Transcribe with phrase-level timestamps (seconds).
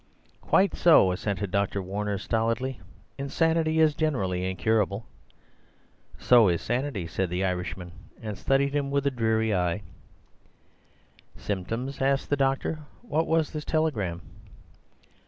[0.41, 1.79] "Quite so," assented Dr.
[1.79, 2.81] Warner stolidly;
[3.19, 5.05] "insanity is generally incurable."
[6.17, 9.83] "So is sanity," said the Irishman, and studied him with a dreary eye.
[11.37, 12.79] "Symptoms?" asked the doctor.
[13.03, 14.21] "What was this telegram?"